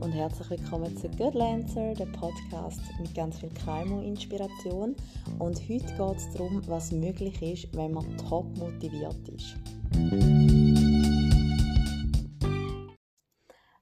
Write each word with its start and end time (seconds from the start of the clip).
Und 0.00 0.12
herzlich 0.12 0.50
willkommen 0.50 0.94
zu 0.96 1.08
Good 1.08 1.34
Lancer, 1.34 1.94
der 1.94 2.06
Podcast 2.06 2.80
mit 3.00 3.14
ganz 3.14 3.38
viel 3.38 3.48
Kaimo-Inspiration. 3.50 4.94
Und 5.38 5.58
heute 5.68 5.86
geht 5.86 6.16
es 6.16 6.32
darum, 6.32 6.62
was 6.66 6.92
möglich 6.92 7.40
ist, 7.40 7.74
wenn 7.74 7.92
man 7.92 8.18
top 8.18 8.44
motiviert 8.58 9.28
ist. 9.28 9.56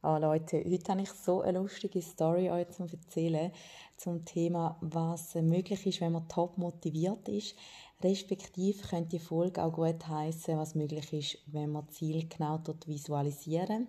Oh 0.03 0.17
Leute, 0.19 0.63
heute 0.65 0.93
habe 0.93 1.03
ich 1.03 1.11
so 1.11 1.41
eine 1.41 1.59
lustige 1.59 2.01
Story 2.01 2.49
euch 2.49 2.69
zu 2.71 2.85
erzählen 2.85 3.51
zum 3.97 4.25
Thema, 4.25 4.77
was 4.83 5.35
möglich 5.35 5.85
ist, 5.85 6.01
wenn 6.01 6.13
man 6.13 6.29
top 6.29 6.59
motiviert 6.59 7.29
ist. 7.29 7.57
Respektive 8.03 8.87
könnte 8.87 9.11
die 9.11 9.19
Folge 9.19 9.65
auch 9.65 9.73
gut 9.73 10.07
heißen, 10.07 10.57
was 10.59 10.75
möglich 10.75 11.13
ist, 11.13 11.39
wenn 11.47 11.73
man 11.73 11.89
Ziel 11.89 12.29
genau 12.29 12.59
dort 12.59 12.87
visualisieren 12.87 13.89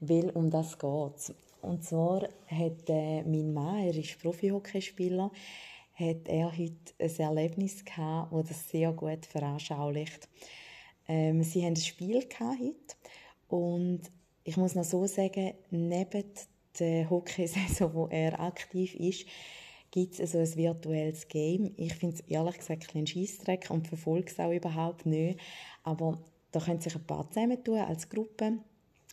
weil 0.00 0.30
um 0.30 0.50
das 0.50 0.78
geht 0.78 1.34
Und 1.60 1.84
zwar 1.84 2.22
hat 2.46 2.88
äh, 2.88 3.22
mein 3.22 3.52
Mann, 3.52 3.84
er 3.86 3.94
ist 3.94 4.20
Profi-Hockeyspieler, 4.20 5.30
hat 5.94 6.28
er 6.28 6.56
heute 6.56 6.94
ein 6.98 7.18
Erlebnis 7.18 7.84
gehabt, 7.84 8.32
das 8.32 8.48
das 8.48 8.68
sehr 8.70 8.92
gut 8.92 9.26
veranschaulicht. 9.26 10.28
Ähm, 11.08 11.42
sie 11.42 11.62
haben 11.62 11.72
ein 11.72 11.76
Spiel 11.76 12.26
gehabt 12.26 12.60
heute 12.60 12.96
und 13.48 14.02
ich 14.44 14.56
muss 14.56 14.74
noch 14.74 14.84
so 14.84 15.06
sagen, 15.06 15.54
neben 15.70 16.24
der 16.78 17.10
Hockeysaison, 17.10 17.92
wo 17.94 18.06
er 18.06 18.38
aktiv 18.40 18.94
ist, 18.94 19.26
gibt 19.90 20.14
es 20.14 20.20
also 20.20 20.38
ein 20.38 20.56
virtuelles 20.56 21.28
Game. 21.28 21.72
Ich 21.76 21.94
finde 21.94 22.16
es 22.16 22.20
ehrlich 22.28 22.58
gesagt 22.58 22.94
ein 22.94 23.06
Scheissdreck 23.06 23.68
und 23.70 23.88
verfolge 23.88 24.30
es 24.30 24.38
auch 24.38 24.52
überhaupt 24.52 25.06
nicht. 25.06 25.40
Aber 25.82 26.18
da 26.52 26.60
können 26.60 26.80
sich 26.80 26.94
ein 26.94 27.04
paar 27.04 27.28
zusammentun 27.30 27.78
als 27.78 28.08
Gruppe 28.08 28.58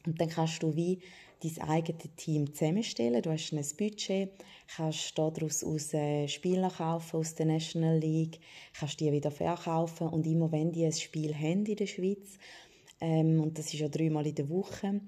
und 0.06 0.20
dann 0.20 0.30
kannst 0.30 0.64
du 0.64 0.76
wie 0.76 1.00
dein 1.42 1.70
eigenes 1.70 2.16
Team 2.16 2.54
zusammenstellen. 2.54 3.22
Du 3.22 3.32
hast 3.32 3.52
ein 3.52 3.66
Budget, 3.78 4.32
kannst 4.76 5.18
daraus 5.18 5.64
aus 5.64 5.94
äh, 5.94 6.28
Spieler 6.28 6.70
kaufen 6.70 7.18
aus 7.18 7.36
der 7.36 7.46
National 7.46 8.00
League, 8.00 8.40
kannst 8.78 9.00
die 9.00 9.12
wieder 9.12 9.32
verkaufen 9.32 10.08
und 10.08 10.26
immer 10.26 10.52
wenn 10.52 10.72
die 10.72 10.86
ein 10.86 10.94
Spiel 10.94 11.34
haben 11.36 11.66
in 11.66 11.76
der 11.76 11.88
Schweiz, 11.88 12.38
ähm, 13.02 13.42
und 13.42 13.58
das 13.58 13.74
ist 13.74 13.80
ja 13.80 13.90
dreimal 13.90 14.26
in 14.26 14.36
der 14.36 14.50
Woche, 14.50 15.02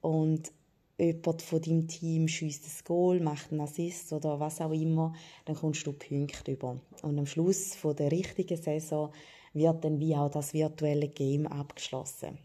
und 0.00 0.52
jemand 0.98 1.42
von 1.42 1.60
deinem 1.62 1.88
Team 1.88 2.28
schießt 2.28 2.64
ein 2.64 2.84
Goal, 2.84 3.20
macht 3.20 3.50
einen 3.50 3.62
Assist 3.62 4.12
oder 4.12 4.38
was 4.38 4.60
auch 4.60 4.72
immer, 4.72 5.14
dann 5.46 5.56
kommst 5.56 5.86
du 5.86 5.92
Punkte 5.92 6.52
über. 6.52 6.78
Und 7.02 7.18
am 7.18 7.26
Schluss 7.26 7.74
von 7.74 7.96
der 7.96 8.12
richtigen 8.12 8.60
Saison 8.60 9.10
wird 9.54 9.84
dann 9.84 9.98
wie 9.98 10.14
auch 10.14 10.30
das 10.30 10.52
virtuelle 10.52 11.08
Game 11.08 11.46
abgeschlossen. 11.46 12.38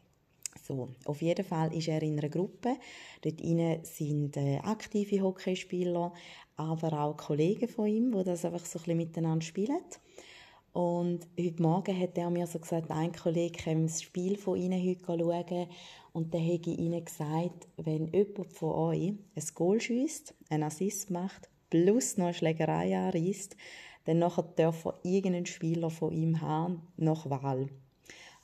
So, 0.67 0.89
auf 1.05 1.21
jeden 1.21 1.45
Fall 1.45 1.71
ist 1.75 1.87
er 1.89 2.01
in 2.01 2.17
einer 2.17 2.29
Gruppe. 2.29 2.77
Dort 3.21 3.39
sind 3.85 4.35
äh, 4.35 4.57
aktive 4.63 5.21
Hockeyspieler, 5.21 6.11
aber 6.55 7.01
auch 7.01 7.17
Kollegen 7.17 7.67
von 7.67 7.85
ihm, 7.85 8.11
die 8.11 8.23
das 8.23 8.45
einfach 8.45 8.65
so 8.65 8.79
ein 8.87 8.97
miteinander 8.97 9.45
spielen. 9.45 9.77
Und 10.73 11.27
heute 11.39 11.61
Morgen 11.61 11.99
hat 11.99 12.17
er 12.17 12.31
mir 12.31 12.47
so 12.47 12.57
gesagt, 12.57 12.89
ein 12.89 13.11
Kollege 13.11 13.59
kann 13.59 13.83
das 13.83 14.01
Spiel 14.01 14.37
von 14.37 14.57
ihnen 14.57 14.83
heute 14.83 15.05
schauen 15.05 15.67
und 16.13 16.33
dann 16.33 16.41
habe 16.41 16.53
ich 16.55 16.67
ihnen 16.79 17.05
gesagt, 17.05 17.67
wenn 17.77 18.07
jemand 18.07 18.51
von 18.51 18.71
euch 18.71 19.09
ein 19.09 19.43
Goal 19.53 19.79
schießt, 19.79 20.33
einen 20.49 20.63
Assist 20.63 21.11
macht, 21.11 21.47
plus 21.69 22.17
noch 22.17 22.25
eine 22.25 22.33
Schlägerei 22.33 22.97
anreißt, 22.97 23.55
dann 24.05 24.19
nachher 24.19 24.43
darf 24.55 24.85
irgendeinen 25.03 25.45
Spieler 25.45 25.91
von 25.91 26.11
ihm 26.11 26.41
haben, 26.41 26.81
nach 26.97 27.29
Wahl. 27.29 27.69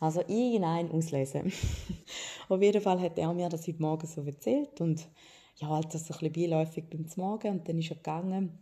Also 0.02 0.22
irgendeinen 0.22 0.92
auslesen. 0.92 1.54
Auf 2.50 2.60
jeden 2.60 2.82
Fall 2.82 3.00
hat 3.00 3.20
er 3.20 3.32
mir 3.34 3.50
das 3.50 3.68
heute 3.68 3.82
Morgen 3.82 4.08
so 4.08 4.24
erzählt 4.24 4.82
und 4.82 5.08
ja, 5.58 5.68
halt 5.70 5.94
das 5.94 6.08
so 6.08 6.16
ein 6.16 6.32
bisschen 6.32 6.50
beiläufig 6.50 6.86
beim 6.90 7.06
Morgen 7.18 7.52
und 7.52 7.70
dann 7.70 7.78
ist 7.78 7.92
er 7.92 7.98
gegangen. 7.98 8.58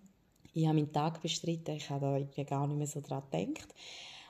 Ich 0.53 0.65
habe 0.67 0.75
meinen 0.75 0.91
Tag 0.91 1.21
bestritten, 1.21 1.77
ich 1.77 1.89
habe 1.89 2.27
da 2.35 2.43
gar 2.43 2.67
nicht 2.67 2.77
mehr 2.77 2.87
so 2.87 2.99
dran 2.99 3.23
gedacht. 3.31 3.73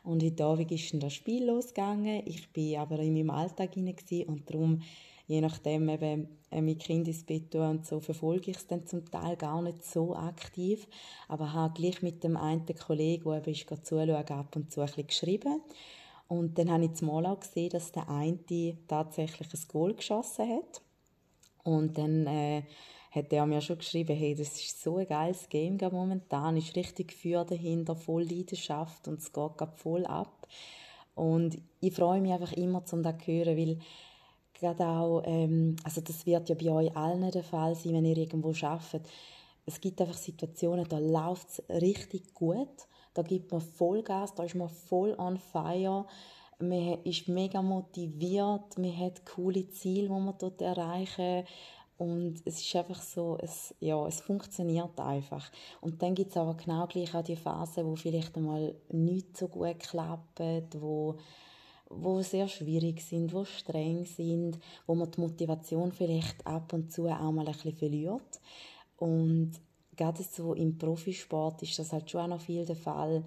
Und 0.03 0.24
heute 0.24 0.46
Abend 0.46 0.72
ist 0.72 0.94
dann 0.94 1.00
das 1.00 1.14
Spiel 1.14 1.46
losgegangen. 1.46 2.22
Ich 2.28 2.48
war 2.56 2.84
aber 2.84 3.00
in 3.00 3.16
meinem 3.16 3.31
Alltag 3.31 3.74
hinein 3.74 3.96
und 4.28 4.48
darum, 4.48 4.84
je 5.25 5.42
nachdem 5.42 5.90
eben 5.90 6.28
äh, 6.52 6.62
mit 6.62 6.80
Kind 6.80 7.08
ins 7.08 7.24
Bett 7.24 7.56
und 7.56 7.88
so, 7.88 8.00
verfolge 8.00 8.52
ich 8.52 8.58
es 8.58 8.68
dann 8.68 8.86
zum 8.86 9.09
Teil 9.09 9.36
gar 9.36 9.64
nicht 9.64 9.84
so 9.84 10.16
aktiv. 10.16 10.88
Aber 11.28 11.53
habe 11.53 11.74
gleich 11.74 12.03
mit 12.03 12.24
dem 12.24 12.38
einen 12.38 12.68
Kollegen, 12.68 13.24
der 13.31 13.40
eben 13.40 13.52
ist, 13.52 13.68
zuschauen, 13.68 14.12
ab 14.12 14.56
und 14.56 14.72
zu 14.72 14.81
ein 14.81 14.86
bisschen 14.86 15.08
geschrieben. 15.08 15.62
Und 16.30 16.60
dann 16.60 16.72
habe 16.72 16.86
ich 16.86 16.94
zumal 16.94 17.26
auch 17.26 17.40
gesehen, 17.40 17.72
dass 17.72 17.92
der 17.92 18.08
eine 18.08 18.38
tatsächlich 18.88 19.52
ein 19.52 19.68
Goal 19.68 19.96
geschossen 19.96 20.48
hat. 20.48 20.82
Und 21.64 21.98
dann 21.98 22.28
äh, 22.28 22.62
hat 23.12 23.34
er 23.34 23.48
mir 23.48 23.62
schon 23.62 23.80
geschrieben, 23.80 24.16
hey, 24.16 24.36
das 24.36 24.56
ist 24.60 24.82
so 24.82 24.98
ein 24.98 25.08
geiles 25.08 25.50
Game 25.50 25.80
momentan, 25.92 26.56
ist 26.56 26.76
richtig 26.76 27.14
für 27.14 27.44
dahinter, 27.44 27.96
voll 27.96 28.24
Leidenschaft 28.24 29.08
und 29.08 29.20
es 29.20 29.34
geht 29.34 29.52
voll 29.78 30.06
ab. 30.06 30.48
Und 31.16 31.58
ich 31.82 31.96
freue 31.96 32.22
mich 32.22 32.32
einfach 32.32 32.54
immer, 32.54 32.84
um 32.92 33.02
das 33.02 33.18
zu 33.18 33.32
hören, 33.32 33.58
weil 33.58 33.80
gerade 34.54 34.86
auch, 34.86 35.24
ähm, 35.26 35.78
also 35.84 36.00
das 36.02 36.28
wird 36.28 36.48
ja 36.48 36.56
bei 36.56 36.70
euch 36.70 36.96
allen 36.96 37.32
der 37.32 37.44
Fall 37.44 37.74
sein, 37.74 37.94
wenn 37.94 38.06
ihr 38.06 38.18
irgendwo 38.18 38.54
arbeitet. 38.62 39.10
Es 39.66 39.82
gibt 39.82 40.00
einfach 40.00 40.18
Situationen, 40.18 40.88
da 40.88 41.00
läuft 41.00 41.50
es 41.50 41.64
richtig 41.82 42.36
gut 42.36 42.88
da 43.14 43.22
gibt 43.22 43.52
man 43.52 43.62
Vollgas, 43.62 44.34
da 44.36 44.44
ist 44.44 44.56
man 44.56 44.70
voll 44.70 45.16
on 45.18 45.38
fire. 45.38 46.06
Man 46.59 47.02
ist 47.03 47.28
mega 47.28 47.62
motiviert, 47.62 48.78
man 48.78 48.97
hat 48.97 49.25
coole 49.25 49.70
Ziele, 49.70 50.08
die 50.08 50.09
man 50.09 50.36
dort 50.38 50.62
erreichen 50.62 51.46
und 52.00 52.42
es 52.46 52.62
ist 52.62 52.75
einfach 52.78 53.02
so, 53.02 53.38
es, 53.42 53.75
ja, 53.81 54.08
es 54.08 54.22
funktioniert 54.22 54.98
einfach. 55.02 55.52
Und 55.81 56.02
dann 56.02 56.16
gibt 56.16 56.31
es 56.31 56.38
aber 56.38 56.56
genau 56.56 56.88
gleich 56.88 57.14
auch 57.14 57.24
die 57.24 57.36
Phasen, 57.36 57.86
wo 57.86 57.96
vielleicht 57.98 58.38
einmal 58.38 58.74
nicht 58.90 59.36
so 59.36 59.50
gut 59.50 59.80
klappen, 59.80 60.66
wo, 60.80 61.18
wo 61.90 62.22
sehr 62.22 62.48
schwierig 62.48 63.02
sind, 63.02 63.34
wo 63.34 63.44
streng 63.44 64.06
sind, 64.06 64.59
wo 64.88 64.96
man 64.96 65.12
die 65.12 65.19
Motivation 65.19 65.92
vielleicht 65.92 66.48
ab 66.48 66.72
und 66.72 66.90
zu 66.90 67.09
auch 67.09 67.31
mal 67.34 67.46
ein 67.46 67.52
bisschen 67.52 67.75
verliert. 67.75 68.40
Und 68.96 69.52
gerade 70.00 70.24
so 70.24 70.54
im 70.54 70.78
Profisport 70.78 71.62
ist 71.62 71.78
das 71.78 71.92
halt 71.92 72.10
schon 72.10 72.22
auch 72.22 72.28
noch 72.28 72.42
viel 72.42 72.66
der 72.66 72.76
Fall. 72.78 73.24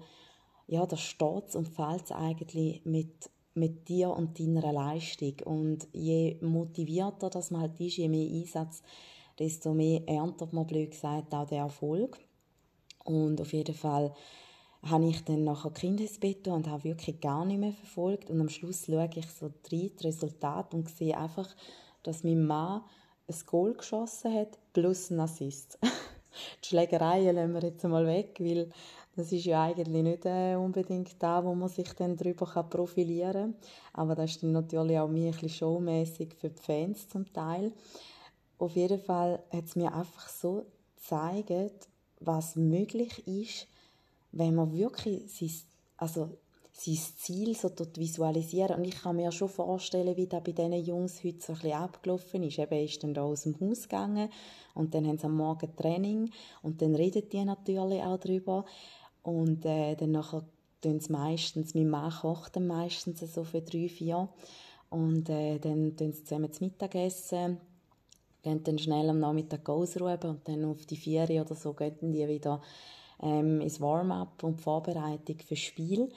Ja, 0.67 0.85
da 0.85 0.97
steht 0.97 1.55
und 1.55 1.67
fällt 1.67 2.11
eigentlich 2.11 2.83
mit, 2.83 3.29
mit 3.53 3.87
dir 3.87 4.09
und 4.09 4.39
deiner 4.39 4.73
Leistung. 4.73 5.35
Und 5.45 5.87
je 5.93 6.37
motivierter 6.41 7.29
das 7.29 7.51
man 7.51 7.61
halt 7.61 7.79
ist, 7.79 7.97
je 7.97 8.09
mehr 8.09 8.27
Einsatz, 8.27 8.81
desto 9.37 9.73
mehr 9.73 10.01
erntet 10.07 10.51
man, 10.51 10.65
blöd 10.65 10.91
gesagt, 10.91 11.33
auch 11.33 11.47
den 11.47 11.59
Erfolg. 11.59 12.17
Und 13.03 13.39
auf 13.39 13.53
jeden 13.53 13.75
Fall 13.75 14.13
habe 14.81 15.07
ich 15.07 15.23
dann 15.23 15.43
nachher 15.43 15.71
Kindesbett 15.71 16.47
und 16.47 16.67
habe 16.67 16.85
wirklich 16.85 17.19
gar 17.21 17.45
nicht 17.45 17.59
mehr 17.59 17.73
verfolgt. 17.73 18.31
Und 18.31 18.41
am 18.41 18.49
Schluss 18.49 18.85
schaue 18.85 19.09
ich 19.13 19.29
so 19.29 19.51
drei 19.61 19.91
Resultate 20.01 20.75
und 20.75 20.89
sehe 20.89 21.17
einfach, 21.17 21.49
dass 22.01 22.23
mein 22.23 22.45
Mann 22.45 22.81
ein 23.27 23.35
Goal 23.45 23.73
geschossen 23.73 24.33
hat 24.33 24.57
plus 24.73 25.11
ein 25.11 25.19
Assist. 25.19 25.77
die 26.63 26.67
Schlägereien 26.67 27.35
lassen 27.35 27.53
wir 27.53 27.61
jetzt 27.61 27.83
mal 27.83 28.05
weg, 28.05 28.37
weil 28.39 28.69
das 29.15 29.31
ist 29.31 29.45
ja 29.45 29.63
eigentlich 29.63 30.03
nicht 30.03 30.25
äh, 30.25 30.55
unbedingt 30.55 31.21
da, 31.21 31.43
wo 31.43 31.53
man 31.53 31.69
sich 31.69 31.93
dann 31.93 32.17
darüber 32.17 32.45
profilieren 32.63 33.33
kann. 33.33 33.55
Aber 33.93 34.15
das 34.15 34.31
ist 34.31 34.43
dann 34.43 34.53
natürlich 34.53 34.97
auch 34.97 35.07
mir 35.07 35.27
ein 35.27 35.31
bisschen 35.31 35.49
showmässig 35.49 36.35
für 36.35 36.49
die 36.49 36.61
Fans 36.61 37.07
zum 37.09 37.31
Teil. 37.31 37.71
Auf 38.57 38.75
jeden 38.75 38.99
Fall 38.99 39.43
hat 39.51 39.65
es 39.65 39.75
mir 39.75 39.93
einfach 39.93 40.29
so 40.29 40.65
gezeigt, 40.95 41.89
was 42.19 42.55
möglich 42.55 43.27
ist, 43.27 43.67
wenn 44.31 44.55
man 44.55 44.71
wirklich 44.71 45.31
sein, 45.31 45.51
also 45.97 46.29
sein 46.73 46.97
Ziel 47.17 47.55
so 47.55 47.69
visualisieren. 47.95 48.77
Und 48.77 48.83
ich 48.85 49.01
kann 49.01 49.15
mir 49.15 49.31
schon 49.31 49.47
vorstellen, 49.47 50.17
wie 50.17 50.27
das 50.27 50.43
bei 50.43 50.51
diesen 50.51 50.73
Jungs 50.73 51.23
heute 51.23 51.39
so 51.39 51.53
ein 51.53 51.59
bisschen 51.59 51.73
abgelaufen 51.73 52.43
ist. 52.43 52.59
Eben 52.59 52.83
ist 52.83 53.03
dann 53.03 53.13
da 53.13 53.23
aus 53.23 53.43
dem 53.43 53.59
Haus 53.59 53.83
gegangen 53.83 54.29
und 54.73 54.93
dann 54.93 55.07
haben 55.07 55.17
sie 55.17 55.25
am 55.25 55.37
Morgen 55.37 55.75
Training 55.75 56.31
und 56.61 56.81
dann 56.81 56.95
reden 56.95 57.29
die 57.31 57.45
natürlich 57.45 58.01
auch 58.01 58.17
darüber. 58.17 58.65
Und 59.21 59.65
äh, 59.65 59.95
dann 59.95 60.11
nachher 60.11 60.43
tun 60.81 60.99
sie 60.99 61.11
meistens, 61.11 61.75
mein 61.75 61.89
Mann 61.89 62.11
kocht 62.11 62.55
dann 62.55 62.67
meistens 62.67 63.19
so 63.19 63.43
für 63.43 63.61
drei, 63.61 63.87
vier. 63.87 64.27
Und 64.89 65.29
äh, 65.29 65.59
dann 65.59 65.95
tun 65.95 66.11
sie 66.11 66.23
zusammen 66.23 66.51
zu 66.51 66.63
Mittag 66.63 66.95
essen 66.95 67.59
gehen 68.43 68.63
dann 68.63 68.77
schnell 68.77 69.09
am 69.09 69.19
Nachmittag 69.19 69.67
ausruhen 69.69 70.19
und 70.23 70.47
dann 70.47 70.65
auf 70.65 70.85
die 70.85 70.97
vier 70.97 71.23
oder 71.29 71.55
so 71.55 71.73
gehen 71.73 72.11
die 72.11 72.27
wieder 72.27 72.61
ähm, 73.21 73.61
ins 73.61 73.79
Warm-up 73.79 74.43
und 74.43 74.59
die 74.59 74.63
Vorbereitung 74.63 75.37
fürs 75.39 75.61
Spiel. 75.61 76.09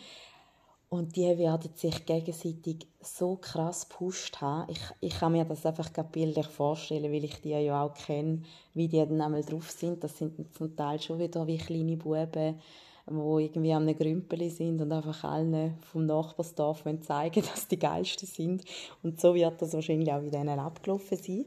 Und 0.88 1.17
die 1.17 1.37
werden 1.37 1.71
sich 1.75 2.06
gegenseitig 2.06 2.87
so 3.00 3.37
krass 3.37 3.88
gepusht 3.88 4.41
haben. 4.41 4.71
Ich, 4.71 4.81
ich 5.00 5.19
kann 5.19 5.33
mir 5.33 5.44
das 5.44 5.67
einfach 5.67 5.91
bildlich 6.05 6.47
vorstellen, 6.47 7.12
weil 7.12 7.25
ich 7.25 7.41
die 7.41 7.50
ja 7.50 7.83
auch 7.83 7.94
kenne, 7.94 8.43
wie 8.73 8.87
die 8.87 8.99
dann 8.99 9.21
einmal 9.21 9.43
drauf 9.43 9.71
sind. 9.71 10.05
Das 10.05 10.17
sind 10.17 10.55
zum 10.55 10.77
Teil 10.77 11.00
schon 11.00 11.19
wieder 11.19 11.44
wie 11.47 11.59
kleine 11.59 11.97
Buben, 11.97 12.61
die 13.09 13.44
irgendwie 13.44 13.73
am 13.73 13.87
Grümpeli 13.87 14.49
sind 14.49 14.81
und 14.81 14.93
einfach 14.93 15.25
allen 15.25 15.77
vom 15.81 16.06
Nachbarsdorf 16.06 16.85
zeigen 17.00 17.43
dass 17.53 17.67
die 17.67 17.81
Geilsten 17.81 18.29
sind. 18.29 18.62
Und 19.03 19.21
so 19.21 19.35
wird 19.35 19.61
das 19.61 19.75
wahrscheinlich 19.75 20.12
auch 20.12 20.23
in 20.23 20.31
denen 20.31 20.61
abgelaufen 20.61 21.19
sein. 21.19 21.47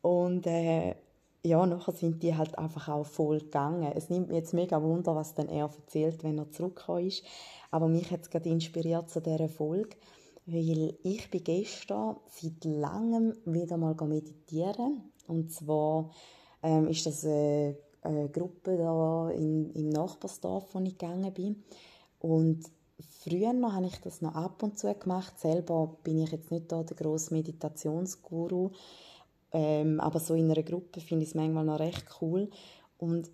Und 0.00 0.46
äh, 0.46 0.94
ja, 1.42 1.64
nachher 1.66 1.92
sind 1.92 2.22
die 2.22 2.36
halt 2.36 2.58
einfach 2.58 2.88
auch 2.88 3.06
voll 3.06 3.38
gegangen. 3.38 3.92
Es 3.94 4.10
nimmt 4.10 4.28
mich 4.28 4.36
jetzt 4.36 4.52
mega 4.52 4.82
Wunder, 4.82 5.16
was 5.16 5.34
dann 5.34 5.48
er 5.48 5.66
erzählt, 5.66 6.22
wenn 6.22 6.38
er 6.38 6.50
zurückgekommen 6.50 7.06
ist. 7.06 7.24
Aber 7.70 7.88
mich 7.88 8.10
hat 8.10 8.22
es 8.22 8.30
gerade 8.30 8.48
inspiriert 8.48 9.08
zu 9.08 9.20
dieser 9.22 9.48
Folge, 9.48 9.96
weil 10.46 10.98
ich 11.02 11.30
bin 11.30 11.44
gestern 11.44 12.16
seit 12.26 12.64
langem 12.64 13.34
wieder 13.46 13.78
mal 13.78 13.94
meditieren. 14.06 15.12
Und 15.26 15.50
zwar 15.52 16.10
ähm, 16.62 16.88
ist 16.88 17.06
das 17.06 17.24
eine, 17.24 17.76
eine 18.02 18.28
Gruppe 18.28 18.76
da 18.76 19.30
in, 19.30 19.70
im 19.70 19.88
Nachbarsdorf, 19.88 20.74
wo 20.74 20.80
ich 20.80 20.98
gegangen 20.98 21.32
bin. 21.32 21.62
Und 22.18 22.64
früher 23.22 23.48
habe 23.48 23.86
ich 23.86 23.98
das 24.00 24.20
noch 24.20 24.34
ab 24.34 24.62
und 24.62 24.78
zu 24.78 24.94
gemacht. 24.94 25.38
Selber 25.38 25.96
bin 26.04 26.18
ich 26.18 26.32
jetzt 26.32 26.50
nicht 26.50 26.70
da 26.70 26.82
der 26.82 26.96
grosse 26.96 27.32
Meditationsguru. 27.32 28.72
Ähm, 29.52 30.00
aber 30.00 30.20
so 30.20 30.34
in 30.34 30.50
einer 30.50 30.62
Gruppe 30.62 31.00
finde 31.00 31.24
ich 31.24 31.30
es 31.30 31.34
manchmal 31.34 31.64
noch 31.64 31.80
recht 31.80 32.04
cool. 32.20 32.48
Und 32.98 33.30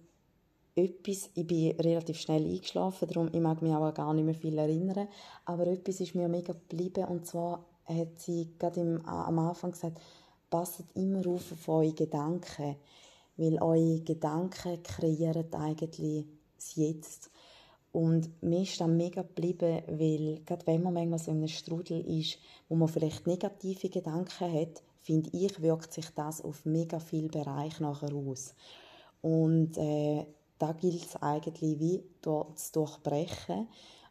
etwas, 0.77 1.31
ich 1.35 1.47
bin 1.47 1.73
relativ 1.81 2.19
schnell 2.19 2.45
eingeschlafen, 2.45 3.09
darum 3.09 3.31
ich 3.33 3.41
mag 3.41 3.63
mich 3.63 3.75
auch 3.75 3.95
gar 3.95 4.13
nicht 4.13 4.25
mehr 4.25 4.35
viel 4.35 4.59
erinnern, 4.59 5.09
aber 5.47 5.67
etwas 5.67 6.01
ist 6.01 6.15
mir 6.15 6.29
mega 6.29 6.53
geblieben 6.53 7.07
und 7.07 7.27
zwar 7.27 7.65
hat 7.87 8.21
sie 8.21 8.51
gerade 8.59 8.81
im, 8.81 9.05
am 9.07 9.39
Anfang 9.39 9.73
gesagt, 9.73 10.01
passt 10.51 10.85
immer 10.95 11.27
auf 11.27 11.51
auf 11.53 11.69
eure 11.69 11.93
Gedanken, 11.93 12.77
weil 13.37 13.63
eure 13.63 14.01
Gedanken 14.01 14.83
kreieren 14.83 15.53
eigentlich 15.55 16.27
das 16.57 16.75
Jetzt. 16.77 17.31
Und 17.93 18.43
mir 18.43 18.63
ist 18.63 18.79
das 18.79 18.89
mega 18.89 19.23
geblieben, 19.23 19.83
weil 19.89 20.43
gerade 20.45 20.67
wenn 20.67 20.83
man 20.83 20.93
manchmal 20.93 21.19
so 21.19 21.31
in 21.31 21.39
einem 21.39 21.49
Strudel 21.49 22.01
ist, 22.07 22.39
wo 22.69 22.75
man 22.75 22.89
vielleicht 22.89 23.27
negative 23.27 23.89
Gedanken 23.89 24.53
hat, 24.53 24.83
finde 25.07 25.31
ich, 25.33 25.63
wirkt 25.63 25.93
sich 25.93 26.11
das 26.11 26.43
auf 26.43 26.65
mega 26.65 26.99
viele 26.99 27.29
Bereiche 27.29 27.81
nachher 27.83 28.13
aus. 28.13 28.55
Und 29.23 29.79
äh, 29.79 30.27
da 30.59 30.73
gilt 30.73 31.05
es 31.05 31.17
eigentlich 31.23 31.79
wie 31.79 32.03
dort 32.23 32.59
zu 32.59 32.73
durchbrechen 32.73 33.69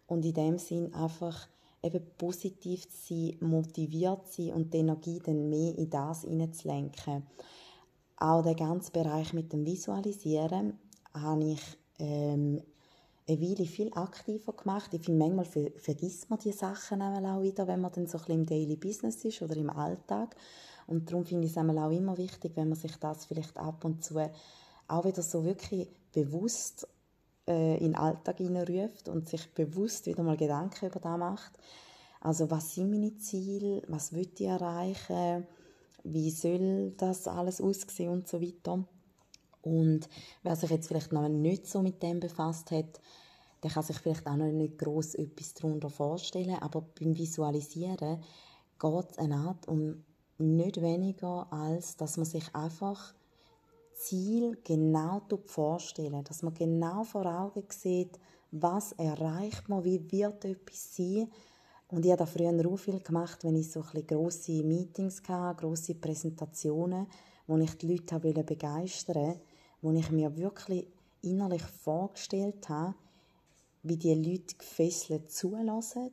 und 0.08 0.24
in 0.24 0.34
dem 0.34 0.58
Sinn 0.58 0.94
einfach 0.94 1.50
eben 1.84 2.02
positiv 2.18 2.88
zu 2.88 3.14
sein, 3.14 3.38
motiviert 3.42 4.28
zu 4.28 4.44
sein 4.44 4.54
und 4.54 4.74
die 4.74 4.78
Energie 4.78 5.20
dann 5.20 5.50
mehr 5.50 5.78
in 5.78 5.90
das 5.90 6.22
hineinzulenken. 6.22 7.24
Auch 8.18 8.44
der 8.44 8.56
ganze 8.56 8.92
Bereich 8.92 9.34
mit 9.34 9.52
dem 9.52 9.66
Visualisieren 9.66 10.80
habe 11.14 11.44
ich 11.44 11.62
ähm, 12.00 12.62
eine 13.28 13.42
Weile 13.42 13.66
viel 13.66 13.92
aktiver 13.94 14.54
gemacht. 14.54 14.94
Ich 14.94 15.04
finde, 15.04 15.28
manchmal 15.28 15.72
vergisst 15.78 16.30
man 16.30 16.40
die 16.40 16.54
Sachen 16.54 17.02
auch 17.02 17.42
wieder, 17.42 17.68
wenn 17.68 17.82
man 17.82 17.92
dann 17.92 18.08
so 18.08 18.18
ein 18.18 18.24
bisschen 18.24 18.40
im 18.40 18.46
Daily 18.46 18.76
Business 18.78 19.26
ist 19.26 19.42
oder 19.42 19.58
im 19.58 19.70
Alltag. 19.70 20.38
Und 20.88 21.10
darum 21.10 21.26
finde 21.26 21.46
ich 21.46 21.52
es 21.52 21.58
auch 21.58 21.92
immer 21.92 22.18
wichtig, 22.18 22.52
wenn 22.56 22.70
man 22.70 22.78
sich 22.78 22.96
das 22.98 23.26
vielleicht 23.26 23.58
ab 23.58 23.84
und 23.86 24.04
zu 24.04 24.20
auch 24.88 25.06
wieder 25.06 25.22
so 25.22 25.44
wirklich 25.44 25.88
bewusst 26.12 26.88
äh, 27.48 27.78
in 27.78 27.92
den 27.92 27.96
Alltag 27.96 28.38
hineinruft 28.38 29.10
und 29.10 29.28
sich 29.28 29.52
bewusst 29.54 30.06
wieder 30.06 30.24
mal 30.24 30.38
Gedanken 30.38 30.88
über 30.88 31.00
das 31.00 31.18
macht. 31.18 31.58
Also 32.22 32.50
was 32.50 32.74
sind 32.74 32.92
meine 32.92 33.16
Ziele, 33.18 33.82
was 33.88 34.14
will 34.14 34.30
ich 34.34 34.46
erreichen, 34.46 35.46
wie 36.04 36.32
soll 36.32 36.92
das 36.98 37.28
alles 37.28 37.62
aussehen 37.62 38.12
und 38.12 38.28
so 38.28 38.42
weiter. 38.42 38.84
Und 39.62 40.08
wer 40.44 40.56
sich 40.56 40.70
jetzt 40.70 40.88
vielleicht 40.88 41.12
noch 41.12 41.28
nicht 41.28 41.68
so 41.68 41.82
mit 41.82 42.02
dem 42.04 42.20
befasst 42.20 42.70
hat, 42.72 43.02
der 43.64 43.72
kann 43.72 43.84
sich 43.84 43.98
vielleicht 43.98 44.28
auch 44.28 44.36
noch 44.36 44.52
nicht 44.52 44.78
groß 44.78 45.16
etwas 45.16 45.56
darunter 45.56 45.90
vorstellen, 45.90 46.58
aber 46.62 46.82
beim 47.00 47.18
Visualisieren 47.18 48.22
geht 48.80 49.12
es 49.12 49.18
eine 49.18 49.38
Art 49.38 49.68
um 49.68 50.04
nicht 50.38 50.82
weniger, 50.82 51.52
als 51.52 51.96
dass 51.98 52.18
man 52.18 52.26
sich 52.26 52.54
einfach 52.54 53.14
Ziel 53.94 54.58
genau 54.64 55.22
vorstellen, 55.46 56.24
dass 56.24 56.44
man 56.44 56.54
genau 56.54 57.04
vor 57.04 57.26
Augen 57.26 57.64
sieht, 57.70 58.20
was 58.52 58.92
erreicht 58.94 59.70
man, 59.70 59.84
wie 59.84 60.12
wird 60.12 60.46
etwas 60.46 60.96
sein. 60.96 61.30
Und 61.88 62.06
ich 62.06 62.12
habe 62.12 62.20
da 62.20 62.26
früher 62.26 62.72
auch 62.72 62.78
viel 62.78 63.00
gemacht, 63.00 63.44
wenn 63.44 63.56
ich 63.56 63.72
so 63.72 63.82
ein 63.82 64.68
Meetings 64.68 65.22
hatte, 65.28 65.62
grosse 65.62 65.96
Präsentationen, 65.96 67.08
wo 67.48 67.58
ich 67.58 67.78
die 67.78 67.88
Leute 67.88 68.16
habe 68.16 68.34
begeistern 68.44 69.16
wollte, 69.16 69.42
wo 69.82 69.92
ich 69.92 70.12
mir 70.12 70.36
wirklich 70.36 70.88
innerlich 71.22 71.64
vorgestellt 71.64 72.68
habe, 72.70 72.96
wie 73.84 73.98
die 73.98 74.14
Leute 74.14 74.56
gefesselt 74.58 75.32
zulassen, 75.32 76.12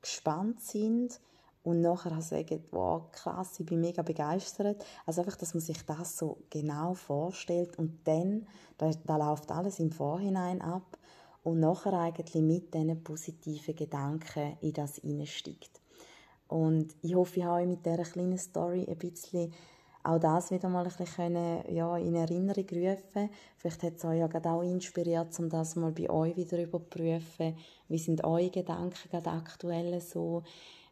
gespannt 0.00 0.60
sind 0.60 1.20
und 1.62 1.80
nachher 1.80 2.20
sagen, 2.22 2.64
wow, 2.70 3.10
krass, 3.12 3.60
ich 3.60 3.66
bin 3.66 3.80
mega 3.80 4.02
begeistert. 4.02 4.84
Also 5.06 5.20
einfach, 5.20 5.36
dass 5.36 5.54
man 5.54 5.60
sich 5.60 5.84
das 5.84 6.16
so 6.16 6.38
genau 6.48 6.94
vorstellt 6.94 7.78
und 7.78 8.00
dann, 8.04 8.46
da, 8.78 8.90
da 9.04 9.16
läuft 9.16 9.50
alles 9.50 9.78
im 9.78 9.92
Vorhinein 9.92 10.62
ab 10.62 10.98
und 11.42 11.60
nachher 11.60 11.92
eigentlich 11.92 12.42
mit 12.42 12.72
diesen 12.74 13.02
positiven 13.02 13.76
Gedanken 13.76 14.56
in 14.60 14.72
das 14.72 14.96
hineinsteigt. 14.96 15.80
Und 16.48 16.94
ich 17.02 17.14
hoffe, 17.14 17.40
ich 17.40 17.44
habe 17.44 17.62
euch 17.62 17.68
mit 17.68 17.86
dieser 17.86 18.02
kleinen 18.02 18.38
Story 18.38 18.86
ein 18.88 18.98
bisschen 18.98 19.52
auch 20.02 20.18
das 20.18 20.50
wieder 20.50 20.68
mal 20.68 20.86
ein 20.86 20.96
bisschen 20.96 21.74
ja, 21.74 21.96
in 21.98 22.14
Erinnerung 22.14 22.66
rufen. 22.70 23.28
Vielleicht 23.58 23.82
hat 23.82 23.96
es 23.96 24.04
euch 24.04 24.18
ja 24.18 24.26
gerade 24.28 24.50
auch 24.50 24.62
inspiriert, 24.62 25.38
um 25.38 25.50
das 25.50 25.76
mal 25.76 25.92
bei 25.92 26.08
euch 26.08 26.36
wieder 26.36 26.62
überprüfen. 26.62 27.54
Wie 27.88 27.98
sind 27.98 28.24
eure 28.24 28.50
Gedanken 28.50 29.10
gerade 29.10 29.30
aktuell 29.30 30.00
so? 30.00 30.42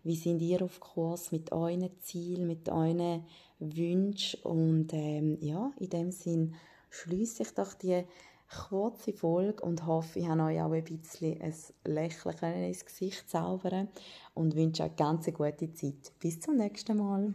Wie 0.09 0.17
sind 0.17 0.41
ihr 0.41 0.63
auf 0.63 0.81
Kurs 0.81 1.33
mit 1.33 1.53
euren 1.53 1.91
Zielen, 2.01 2.47
mit 2.47 2.71
euren 2.71 3.25
Wünschen 3.59 4.41
und 4.43 4.95
ähm, 4.95 5.37
ja, 5.43 5.71
in 5.79 5.91
dem 5.91 6.11
Sinn 6.13 6.55
schließe 6.89 7.43
ich 7.43 7.51
doch 7.51 7.75
die 7.75 8.05
kurze 8.49 9.13
Folge 9.13 9.63
und 9.63 9.85
hoffe, 9.85 10.21
ich 10.21 10.27
habe 10.27 10.45
euch 10.45 10.63
auch 10.63 10.73
ein 10.73 10.83
bisschen 10.83 11.43
ein 11.43 11.55
Lächeln 11.85 12.65
ins 12.65 12.87
Gesicht 12.87 13.29
zaubern 13.29 13.89
und 14.33 14.57
wünsche 14.57 14.85
euch 14.85 14.89
eine 14.89 14.97
ganz 14.97 15.27
gute 15.27 15.75
Zeit. 15.75 16.13
Bis 16.21 16.41
zum 16.41 16.57
nächsten 16.57 16.97
Mal. 16.97 17.27